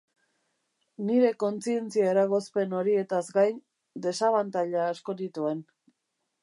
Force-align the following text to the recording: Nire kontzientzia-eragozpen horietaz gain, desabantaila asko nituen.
Nire 1.09 1.29
kontzientzia-eragozpen 1.43 2.73
horietaz 2.79 3.23
gain, 3.37 3.61
desabantaila 4.07 4.89
asko 4.95 5.19
nituen. 5.21 5.63